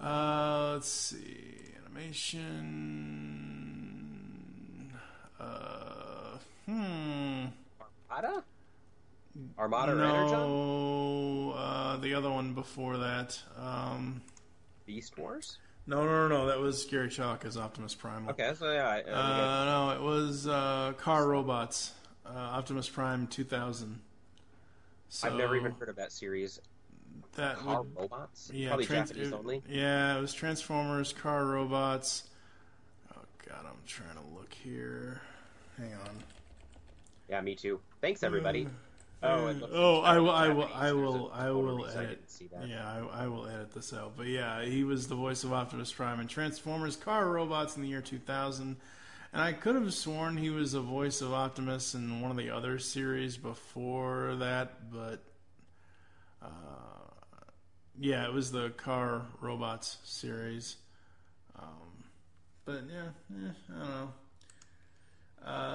[0.01, 3.52] Uh, let's see, animation.
[5.43, 7.45] Uh, hmm.
[8.11, 8.43] Armada?
[9.57, 10.31] Armada or Energon?
[10.31, 13.39] No, uh, the other one before that.
[13.57, 14.21] Um,
[14.85, 15.57] Beast Wars?
[15.87, 16.45] no, no, no, no.
[16.47, 18.29] That was Gary Chalk as Optimus Prime.
[18.29, 18.87] Okay, so yeah.
[18.87, 21.91] I, I Uh, no, it was uh, Car Robots,
[22.25, 23.99] uh, Optimus Prime 2000.
[25.09, 26.59] So I've never even heard of that series.
[27.35, 28.49] that Car would- robots?
[28.53, 29.61] Yeah, Probably trans- Japanese it- only.
[29.69, 32.23] Yeah, it was Transformers, Car Robots.
[33.15, 35.21] Oh God, I'm trying to look here.
[35.77, 36.23] Hang on.
[37.29, 37.79] Yeah, me too.
[38.01, 38.67] Thanks, everybody.
[39.23, 42.29] Oh, it looks oh, I will, I will, I will, I will I edit.
[42.51, 42.67] that.
[42.67, 44.13] Yeah, I, I will edit this out.
[44.17, 47.87] But yeah, he was the voice of Optimus Prime in Transformers, Car Robots in the
[47.87, 48.75] year 2000.
[49.31, 52.49] And I could have sworn he was the voice of Optimus in one of the
[52.51, 55.23] other series before that, but
[56.41, 56.47] uh,
[57.99, 60.75] yeah, it was the Car Robots series.
[61.57, 62.03] Um,
[62.65, 63.09] but yeah,
[63.41, 64.13] yeah, I don't know.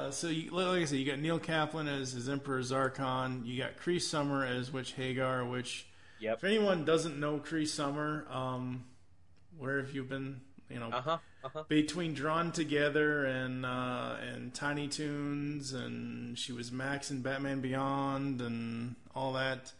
[0.08, 3.44] Uh, so, you, like I said, you got Neil Kaplan as, as Emperor Zarkon.
[3.44, 5.86] You got Cree Summer as Witch Haggar, which,
[6.20, 6.38] Yep.
[6.38, 8.84] if anyone doesn't know Cree Summer, um,
[9.58, 10.40] where have you been?
[10.70, 11.64] You know, Uh-huh, uh-huh.
[11.68, 18.40] between Drawn Together and uh, and Tiny Toons, and she was Max in Batman Beyond,
[18.40, 19.72] and all that.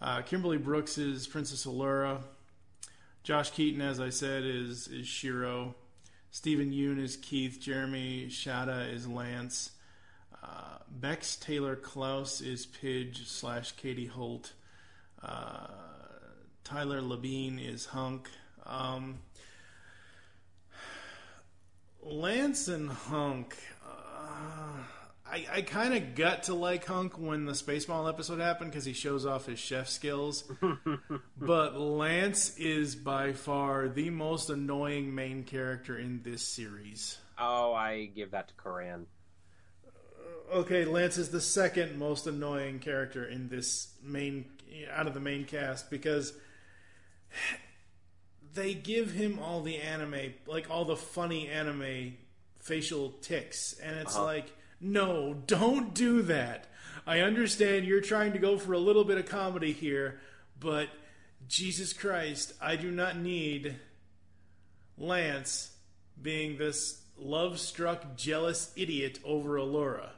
[0.00, 2.20] Uh, Kimberly Brooks is Princess Allura.
[3.22, 5.74] Josh Keaton, as I said, is is Shiro.
[6.30, 7.58] Steven Yeun is Keith.
[7.60, 9.72] Jeremy Shada is Lance.
[10.42, 14.52] Uh, Bex Taylor Klaus is Pidge slash Katie Holt.
[15.22, 15.66] Uh,
[16.64, 18.28] Tyler Labine is Hunk.
[18.66, 19.18] Um,
[22.02, 23.56] Lance and Hunk.
[25.30, 28.92] I, I kind of got to like Hunk when the Spaceball episode happened because he
[28.94, 30.44] shows off his chef skills.
[31.36, 37.18] but Lance is by far the most annoying main character in this series.
[37.38, 39.06] Oh, I give that to Coran.
[40.52, 44.46] Okay, Lance is the second most annoying character in this main
[44.90, 46.32] out of the main cast because
[48.54, 52.16] they give him all the anime, like all the funny anime
[52.60, 54.24] facial ticks, and it's Uh-huh.
[54.24, 56.66] like, no, don't do that.
[57.06, 60.20] I understand you're trying to go for a little bit of comedy here,
[60.60, 60.88] but
[61.48, 63.76] Jesus Christ, I do not need
[64.98, 65.72] Lance
[66.20, 70.10] being this love struck, jealous idiot over Allura.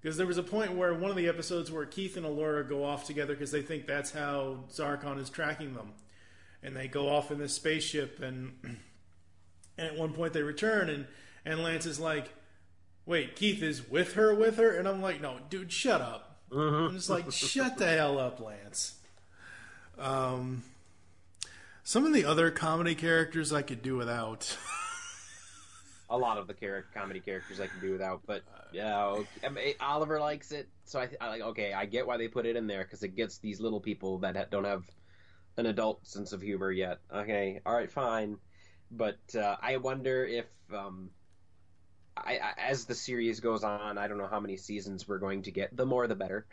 [0.00, 2.84] Because there was a point where one of the episodes where Keith and Allura go
[2.84, 5.92] off together because they think that's how Zarkon is tracking them.
[6.62, 8.52] And they go off in this spaceship, and,
[9.78, 11.06] and at one point they return, and,
[11.44, 12.32] and Lance is like,
[13.10, 14.70] Wait, Keith is with her, with her?
[14.70, 16.38] And I'm like, No, dude, shut up.
[16.54, 19.00] I'm just like, Shut the hell up, Lance.
[19.98, 20.62] Um,
[21.82, 24.56] some of the other comedy characters I could do without.
[26.10, 28.42] A lot of the char- comedy characters I can do without, but
[28.72, 29.28] yeah, okay.
[29.44, 31.42] I mean, Oliver likes it, so I, I like.
[31.42, 34.18] Okay, I get why they put it in there because it gets these little people
[34.18, 34.84] that ha- don't have
[35.56, 36.98] an adult sense of humor yet.
[37.12, 38.38] Okay, all right, fine,
[38.92, 41.10] but uh, I wonder if, um,
[42.24, 45.42] I, I, as the series goes on, I don't know how many seasons we're going
[45.42, 45.76] to get.
[45.76, 46.46] The more, the better.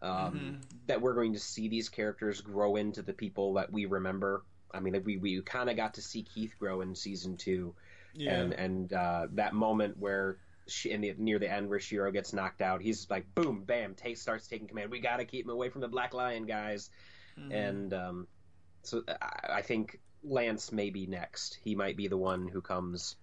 [0.00, 0.86] Um, Mhm.
[0.86, 4.44] That we're going to see these characters grow into the people that we remember.
[4.72, 7.74] I mean, we we kind of got to see Keith grow in season two
[8.14, 8.34] Yeah.
[8.40, 10.38] and and uh, that moment where
[10.68, 13.94] she, in the near the end where Shiro gets knocked out, he's like, boom, bam,
[13.94, 14.90] take starts taking command.
[14.90, 16.90] We got to keep him away from the Black Lion guys,
[17.38, 17.52] Mhm.
[17.54, 18.28] and um,
[18.82, 21.58] so I, I think Lance may be next.
[21.62, 23.16] He might be the one who comes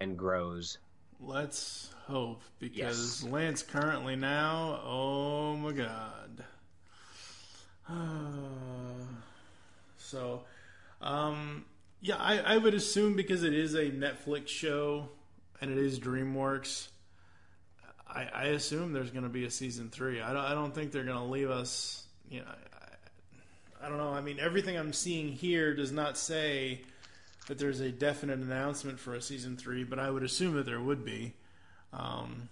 [0.00, 0.78] and grows.
[1.22, 3.30] Let's hope because Yes.
[3.30, 4.80] Lance currently now.
[4.84, 6.44] Oh my god.
[9.98, 10.44] so,
[11.00, 11.64] um,
[12.00, 15.08] yeah, I, I would assume because it is a Netflix show
[15.60, 16.88] and it is DreamWorks.
[18.08, 20.20] I, I assume there's going to be a season three.
[20.20, 20.44] I don't.
[20.44, 22.04] I don't think they're going to leave us.
[22.28, 24.12] You know, I, I don't know.
[24.12, 26.80] I mean, everything I'm seeing here does not say
[27.46, 30.80] that there's a definite announcement for a season three, but I would assume that there
[30.80, 31.36] would be.
[31.92, 32.48] Um,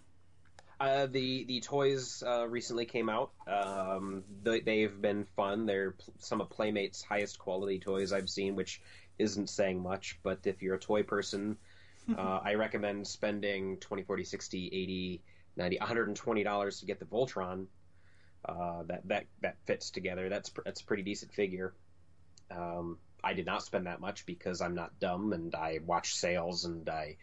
[0.80, 3.32] Uh, the the toys uh, recently came out.
[3.48, 5.66] Um, they, they've been fun.
[5.66, 8.80] They're some of Playmate's highest quality toys I've seen, which
[9.18, 10.20] isn't saying much.
[10.22, 11.58] But if you're a toy person,
[12.16, 15.22] uh, I recommend spending 20, 40, 60, 80,
[15.56, 17.66] 90, 120 dollars to get the Voltron.
[18.48, 20.28] Uh, that that that fits together.
[20.28, 21.74] That's pr- that's a pretty decent figure.
[22.50, 26.64] Um, I did not spend that much because I'm not dumb and I watch sales
[26.64, 27.16] and I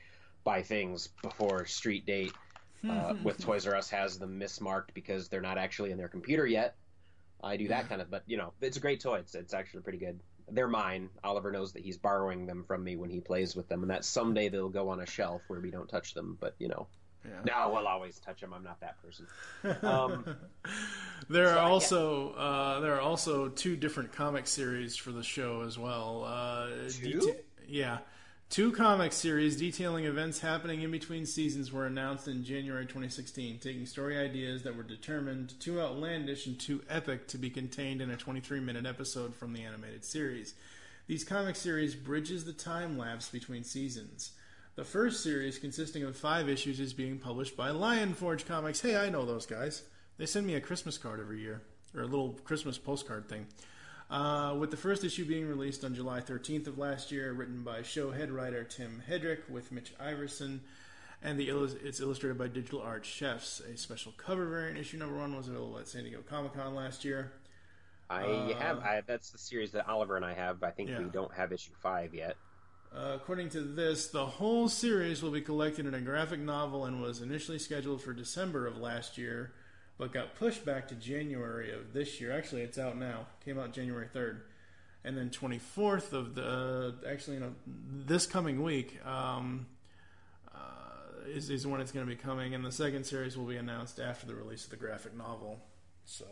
[0.43, 2.33] buy things before street date.
[2.87, 6.45] Uh, with Toys R Us has them mismarked because they're not actually in their computer
[6.45, 6.75] yet.
[7.43, 9.19] I do that kind of, but you know, it's a great toy.
[9.19, 10.19] It's it's actually pretty good.
[10.51, 11.09] They're mine.
[11.23, 14.05] Oliver knows that he's borrowing them from me when he plays with them, and that
[14.05, 16.37] someday they'll go on a shelf where we don't touch them.
[16.39, 16.87] But you know,
[17.45, 18.53] no, we'll always touch them.
[18.53, 19.28] I'm not that person.
[19.84, 20.26] Um,
[21.30, 21.61] There So, are yeah.
[21.69, 26.23] also uh, there are also two different comic series for the show as well.
[26.28, 27.19] Uh, Two?
[27.19, 27.97] deta- yeah,
[28.49, 33.86] two comic series detailing events happening in between seasons were announced in January 2016, taking
[33.86, 38.17] story ideas that were determined too outlandish and too epic to be contained in a
[38.17, 40.53] 23-minute episode from the animated series.
[41.07, 44.32] These comic series bridges the time lapse between seasons.
[44.76, 48.82] The first series, consisting of five issues, is being published by Lion Forge Comics.
[48.82, 49.84] Hey, I know those guys.
[50.17, 51.61] They send me a Christmas card every year,
[51.95, 53.47] or a little Christmas postcard thing.
[54.09, 57.82] Uh, with the first issue being released on July 13th of last year, written by
[57.84, 60.61] show head writer Tim Hedrick with Mitch Iverson,
[61.23, 63.61] and the illus- it's illustrated by Digital Art Chefs.
[63.61, 67.03] A special cover variant issue number one was available at San Diego Comic Con last
[67.05, 67.32] year.
[68.09, 68.80] I Uh, have.
[68.80, 70.59] I, that's the series that Oliver and I have.
[70.59, 70.99] But I think Yeah.
[70.99, 72.36] we don't have issue five yet.
[72.95, 77.01] Uh, according to this, the whole series will be collected in a graphic novel and
[77.01, 79.51] was initially scheduled for December of last year,
[79.97, 82.31] but got pushed back to January of this year.
[82.31, 83.27] Actually, it's out now.
[83.43, 84.39] Came out January 3rd.
[85.03, 86.47] And then 24th of the,
[87.05, 89.65] uh, actually, you know, this coming week um,
[90.55, 92.55] uh, is, is when it's going to be coming.
[92.55, 95.59] And the second series will be announced after the release of the graphic novel.
[96.05, 96.25] So.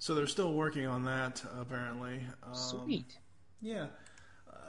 [0.00, 2.20] So they're still working on that, apparently.
[2.42, 3.16] Um, Sweet.
[3.60, 3.86] Yeah.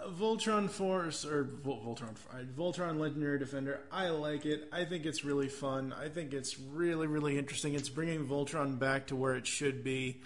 [0.07, 2.15] Voltron Force or Vol- Voltron
[2.55, 3.81] Voltron Legendary Defender.
[3.91, 4.67] I like it.
[4.71, 5.93] I think it's really fun.
[5.93, 7.73] I think it's really really interesting.
[7.73, 10.21] It's bringing Voltron back to where it should be.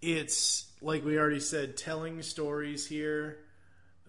[0.00, 3.38] It's like we already said, telling stories here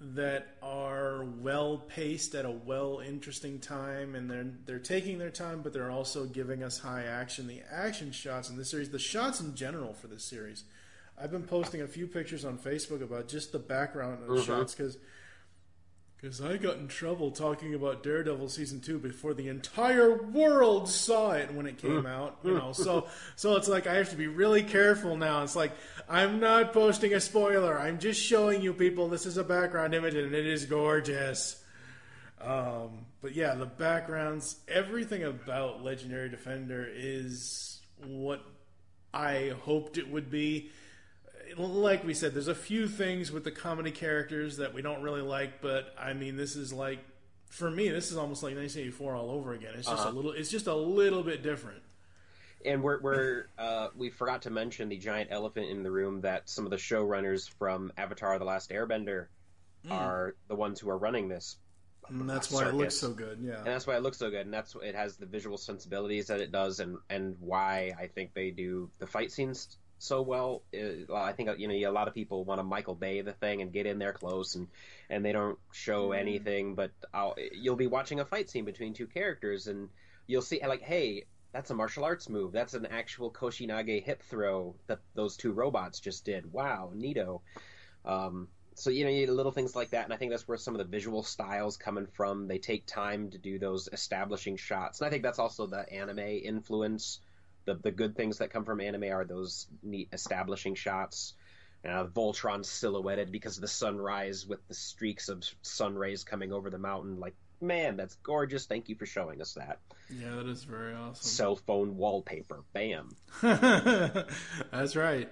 [0.02, 5.62] that are well paced at a well interesting time, and they're they're taking their time,
[5.62, 7.48] but they're also giving us high action.
[7.48, 10.64] The action shots in this series, the shots in general for this series.
[11.22, 14.46] I've been posting a few pictures on Facebook about just the background Mhm.
[14.46, 14.98] shots because
[16.22, 21.32] because I got in trouble talking about Daredevil season two before the entire world saw
[21.32, 22.40] it when it came out.
[22.44, 23.08] You know, so
[23.38, 25.44] so it's like I have to be really careful now.
[25.44, 25.72] It's like
[26.10, 27.80] I'm not posting a spoiler.
[27.80, 31.64] I'm just showing you people this is a background image and it is gorgeous.
[32.42, 38.42] Um, but yeah, the backgrounds, everything about Legendary Defender is what
[39.14, 40.70] I hoped it would be.
[41.58, 45.22] Like we said, there's a few things with the comedy characters that we don't really
[45.22, 47.00] like, but I mean, this is like,
[47.50, 49.74] for me, this is almost like 1984 all over again.
[49.76, 50.10] It's just Uh-huh.
[50.12, 51.82] a little, it's just a little bit different.
[52.66, 56.50] And we're, we're uh, we forgot to mention the giant elephant in the room that
[56.50, 59.28] some of the showrunners from Avatar: The Last Airbender
[59.88, 59.92] Mm.
[59.92, 61.56] are the ones who are running this.
[62.10, 63.40] And that's why it looks so good.
[63.42, 63.60] Yeah.
[63.60, 66.42] and that's why it looks so good, and that's it has the visual sensibilities that
[66.42, 70.64] it does, and and why I think they do the fight scenes so well.
[70.74, 73.62] Uh, I think you know a lot of people want to Michael Bay the thing
[73.62, 74.68] and get in there close, and
[75.10, 79.08] and they don't show anything, but I'll, you'll be watching a fight scene between two
[79.08, 79.90] characters, and
[80.28, 81.26] you'll see like, hey.
[81.52, 82.52] That's a martial arts move.
[82.52, 86.54] That's an actual Koshinage hip throw that those two robots just did.
[86.54, 87.42] Wow, neato.
[88.06, 90.74] Um, so you know, you little things like that, and I think that's where some
[90.74, 92.48] of the visual styles coming from.
[92.48, 96.20] They take time to do those establishing shots, and I think that's also the anime
[96.20, 97.20] influence.
[97.70, 101.36] The the good things that come from anime are those neat establishing shots.
[101.86, 106.70] Uh, Voltron silhouetted because of the sunrise with the streaks of sun rays coming over
[106.70, 107.20] the mountain.
[107.20, 108.66] Like, man, that's gorgeous.
[108.66, 109.80] Thank you for showing us that.
[110.10, 111.24] Yeah, that is very awesome.
[111.24, 112.64] Cell phone wallpaper.
[112.74, 113.16] Bam.
[113.42, 115.30] that's right.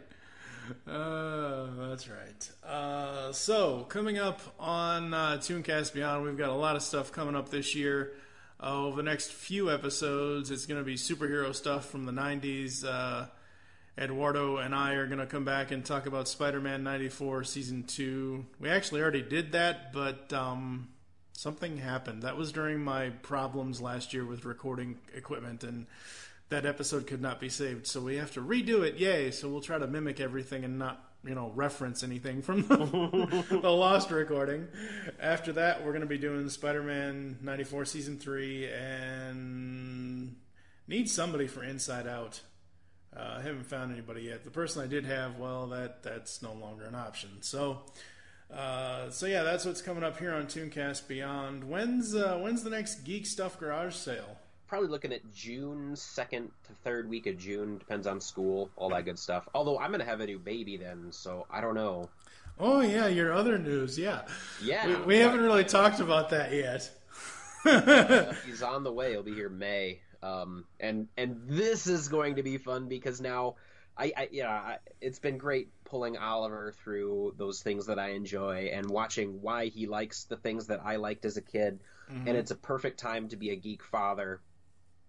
[0.88, 2.52] Uh, that's right.
[2.64, 7.36] Uh, so coming up on uh, Tooncast Beyond, we've got a lot of stuff coming
[7.36, 8.14] up this year.
[8.60, 12.84] Over the next few episodes, it's going to be superhero stuff from the 90s.
[12.86, 13.28] Uh,
[13.98, 17.84] Eduardo and I are going to come back and talk about Spider Man 94 Season
[17.84, 18.46] 2.
[18.60, 20.90] We actually already did that, but um,
[21.34, 22.24] something happened.
[22.24, 25.88] That was during my problems last year with recording equipment, and
[26.50, 27.88] that episode could not be saved.
[27.88, 28.98] So we have to redo it.
[28.98, 29.32] Yay!
[29.32, 33.70] So we'll try to mimic everything and not, you know, reference anything from the, the
[33.70, 34.68] lost recording.
[35.20, 40.36] After that, we're going to be doing Spider Man 94 Season 3 and
[40.88, 42.42] need somebody for Inside Out.
[43.16, 44.44] Uh, I haven't found anybody yet.
[44.44, 47.30] The person I did have, well, that that's no longer an option.
[47.42, 47.82] So,
[48.54, 51.64] uh, so yeah, that's what's coming up here on Tooncast Beyond.
[51.64, 54.38] When's uh, when's the next Geek Stuff Garage sale?
[54.68, 57.78] Probably looking at June second to third week of June.
[57.78, 59.48] Depends on school, all that good stuff.
[59.56, 62.10] Although I'm gonna have a new baby then, so I don't know.
[62.60, 64.24] Oh yeah, your other news, yeah.
[64.64, 66.90] Yeah, we, we haven't really talked about that yet.
[67.66, 69.12] Uh, he's on the way.
[69.12, 70.00] He'll be here May.
[70.24, 73.56] Um, and and this is going to be fun because now
[73.98, 78.72] I, I yeah I, it's been great pulling Oliver through those things that I enjoy
[78.74, 81.80] and watching why he likes the things that I liked as a kid
[82.12, 82.28] Mhm.
[82.28, 84.40] and it's a perfect time to be a geek father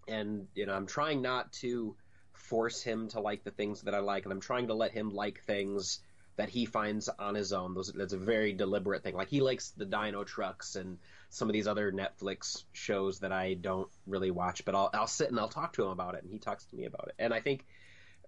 [0.09, 1.95] and you know I'm trying not to
[2.33, 5.09] force him to like the things that I like and I'm trying to let him
[5.11, 5.99] like things
[6.37, 9.71] that he finds on his own those that's a very deliberate thing like he likes
[9.71, 10.97] the dino trucks and
[11.29, 15.29] some of these other Netflix shows that I don't really watch, but I'll I'll sit
[15.29, 17.15] and I'll talk to him about it, and he talks to me about it.
[17.19, 17.65] And I think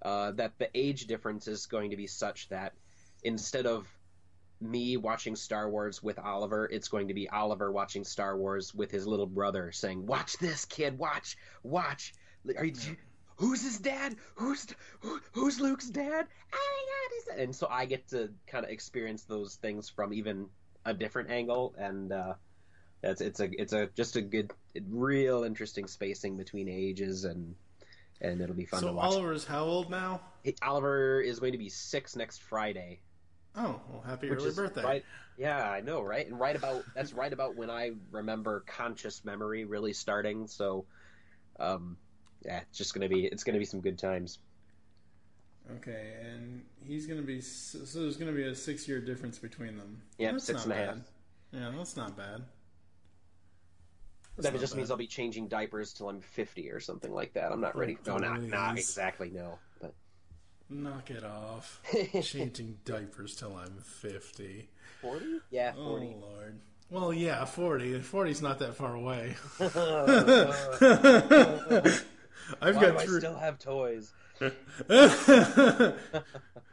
[0.02, 2.74] uh, that the age difference is going to be such that
[3.24, 3.88] instead of
[4.62, 8.91] me watching Star Wars with Oliver, it's going to be Oliver watching Star Wars with
[8.91, 10.97] his little brother, saying, "Watch this, kid.
[10.97, 12.14] Watch, watch.
[12.57, 12.76] Are you,
[13.38, 14.16] who's his dad?
[14.36, 14.68] Who's
[14.99, 16.28] who, who's Luke's dad?
[16.53, 17.43] Oh my God!" Is?
[17.43, 20.47] And so I get to kind of experience those things from even
[20.86, 22.34] a different angle, and uh,
[23.03, 24.51] it's it's a it's a just a good,
[24.89, 27.55] real interesting spacing between ages, and
[28.22, 29.05] and it'll be fun so to watch.
[29.05, 30.22] Oliver's how old now?
[30.62, 33.01] Oliver is going to be six next Friday.
[33.56, 34.84] Oh, well, happy which early birthday!
[34.84, 35.06] Right,
[35.38, 36.26] yeah, I know, right?
[36.26, 40.47] And right about that's right about when I remember conscious memory really starting.
[40.47, 40.86] So,
[41.60, 41.97] um,
[42.45, 44.39] yeah, it's just gonna be it's gonna be some good times.
[45.78, 50.02] Okay, and he's gonna be so there's gonna be a six year difference between them.
[50.18, 50.95] Yeah, That's six not and a half.
[50.95, 51.04] bad.
[51.52, 52.43] Yeah, that's not bad.
[54.38, 54.89] that not just means.
[54.91, 57.52] I'll be changing diapers till I'm 50 or something like that.
[57.52, 57.97] I'm not ready.
[58.08, 59.30] Oh, No, not not exactly.
[59.30, 59.60] No,
[60.72, 61.82] Knock it off.
[62.24, 64.69] Changing diapers till I'm 50.
[65.01, 65.26] 40?
[65.49, 66.15] Yeah, 40.
[66.15, 66.59] Oh, Lord.
[66.89, 67.99] Well, yeah, 40.
[67.99, 69.36] 40's not that far away.
[72.61, 74.13] I've Why got do I still have toys.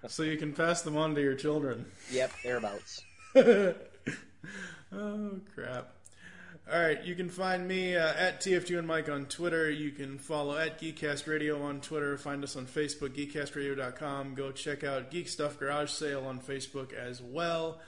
[0.06, 1.84] so you can pass them on to your children.
[2.12, 3.02] Yep, thereabouts.
[3.36, 3.74] oh
[5.54, 5.92] crap!
[6.70, 9.70] All right, you can find me uh, at TF2 and Mike on Twitter.
[9.70, 12.18] You can follow at Geekcast Radio on Twitter.
[12.18, 14.34] Find us on Facebook, geekcastradio.com.
[14.34, 17.80] Go check out Geek Stuff Garage Sale on Facebook as well.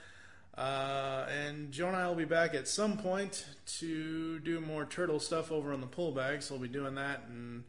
[0.57, 3.45] Uh, and Joe and I will be back at some point
[3.79, 6.41] to do more turtle stuff over on the pullback.
[6.41, 7.65] So we'll be doing that, and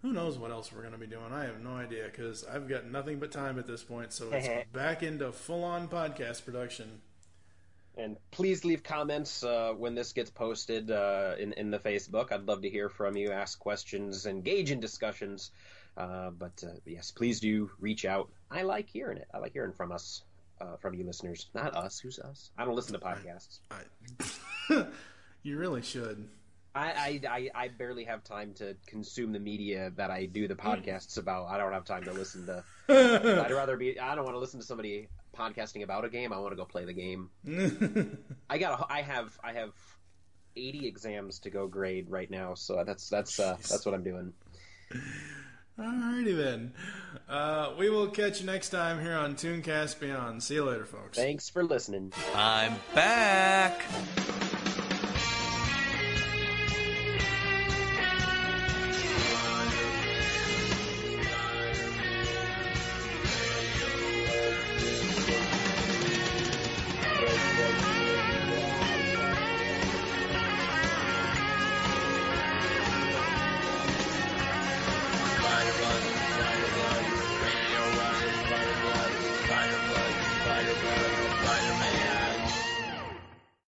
[0.00, 1.32] who knows what else we're going to be doing.
[1.32, 4.12] I have no idea because I've got nothing but time at this point.
[4.12, 7.00] So it's back into full-on podcast production.
[7.96, 12.32] And please leave comments uh, when this gets posted uh, in in the Facebook.
[12.32, 15.50] I'd love to hear from you, ask questions, engage in discussions.
[15.96, 18.30] Uh, but uh, yes, please do reach out.
[18.50, 19.28] I like hearing it.
[19.34, 20.22] I like hearing from us,
[20.58, 21.50] uh, from you listeners.
[21.54, 21.98] Not us.
[21.98, 22.50] Who's us?
[22.56, 23.58] I don't listen to podcasts.
[25.42, 26.28] You really should.
[26.74, 30.54] I, I, I, I barely have time to consume the media that I do the
[30.54, 31.48] podcasts about.
[31.48, 32.64] I don't have time to listen to.
[32.88, 33.98] I'd rather be.
[33.98, 36.32] I don't want to listen to somebody podcasting about a game.
[36.32, 37.30] I want to go play the game.
[38.50, 38.80] I got.
[38.80, 39.38] A, I have.
[39.42, 39.72] I have
[40.56, 42.54] eighty exams to go grade right now.
[42.54, 44.32] So that's that's uh, that's what I'm doing.
[45.78, 46.74] Alrighty then.
[47.28, 50.42] Uh, we will catch you next time here on Tooncast Beyond.
[50.42, 51.16] See you later, folks.
[51.16, 52.12] Thanks for listening.
[52.34, 53.82] I'm back.